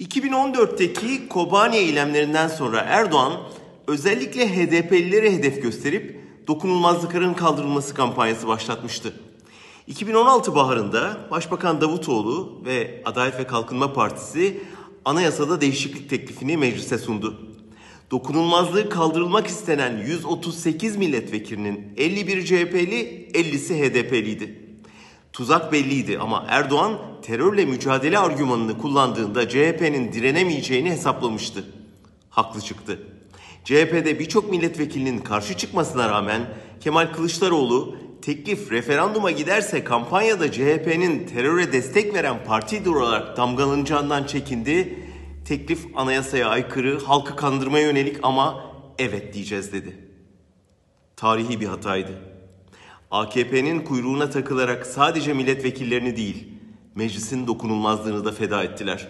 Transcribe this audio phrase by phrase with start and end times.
[0.00, 3.32] 2014'teki Kobani eylemlerinden sonra Erdoğan
[3.86, 9.14] özellikle HDP'lileri hedef gösterip dokunulmazlıkların kaldırılması kampanyası başlatmıştı.
[9.86, 14.60] 2016 baharında Başbakan Davutoğlu ve Adalet ve Kalkınma Partisi
[15.04, 17.40] anayasada değişiklik teklifini meclise sundu.
[18.10, 24.69] Dokunulmazlığı kaldırılmak istenen 138 milletvekilinin 51 CHP'li, 50'si HDP'liydi.
[25.32, 31.64] Tuzak belliydi ama Erdoğan terörle mücadele argümanını kullandığında CHP'nin direnemeyeceğini hesaplamıştı.
[32.30, 32.98] Haklı çıktı.
[33.64, 36.42] CHP'de birçok milletvekilinin karşı çıkmasına rağmen
[36.80, 44.98] Kemal Kılıçdaroğlu teklif referanduma giderse kampanyada CHP'nin teröre destek veren partidir olarak damgalanacağından çekindi.
[45.44, 48.64] Teklif anayasaya aykırı, halkı kandırmaya yönelik ama
[48.98, 49.96] evet diyeceğiz dedi.
[51.16, 52.39] Tarihi bir hataydı.
[53.10, 56.48] AKP'nin kuyruğuna takılarak sadece milletvekillerini değil,
[56.94, 59.08] meclisin dokunulmazlığını da feda ettiler.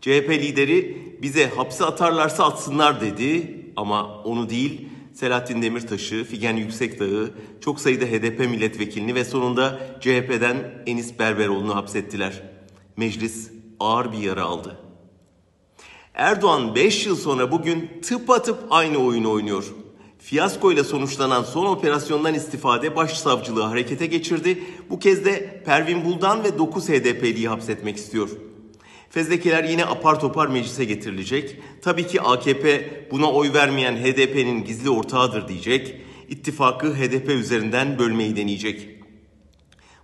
[0.00, 7.80] CHP lideri bize hapse atarlarsa atsınlar dedi ama onu değil Selahattin Demirtaş'ı, Figen Yüksekdağ'ı, çok
[7.80, 12.42] sayıda HDP milletvekilini ve sonunda CHP'den Enis Berberoğlu'nu hapsettiler.
[12.96, 14.76] Meclis ağır bir yara aldı.
[16.14, 19.64] Erdoğan 5 yıl sonra bugün tıpatıp aynı oyunu oynuyor.
[20.22, 24.64] Fiyasko ile sonuçlanan son operasyondan istifade başsavcılığı harekete geçirdi.
[24.90, 28.30] Bu kez de Pervin Buldan ve 9 HDP'liyi hapsetmek istiyor.
[29.10, 31.56] Fezlekeler yine apar topar meclise getirilecek.
[31.82, 35.94] Tabii ki AKP buna oy vermeyen HDP'nin gizli ortağıdır diyecek.
[36.28, 38.88] İttifakı HDP üzerinden bölmeyi deneyecek.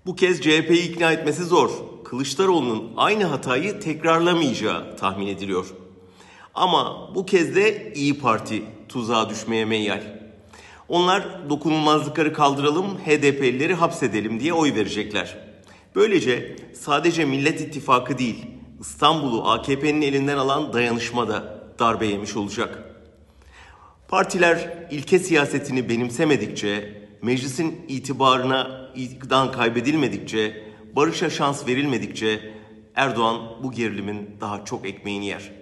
[0.07, 1.71] Bu kez CHP'yi ikna etmesi zor.
[2.05, 5.67] Kılıçdaroğlu'nun aynı hatayı tekrarlamayacağı tahmin ediliyor.
[6.55, 10.03] Ama bu kez de İyi Parti tuzağa düşmeye meyyal.
[10.89, 15.37] Onlar dokunulmazlıkları kaldıralım, HDP'lileri hapsedelim diye oy verecekler.
[15.95, 18.47] Böylece sadece Millet İttifakı değil,
[18.81, 22.85] İstanbul'u AKP'nin elinden alan dayanışma da darbe yemiş olacak.
[24.09, 30.63] Partiler ilke siyasetini benimsemedikçe, meclisin itibarına iktidan kaybedilmedikçe,
[30.97, 32.59] barışa şans verilmedikçe
[32.95, 35.53] Erdoğan bu gerilimin daha çok ekmeğini yer.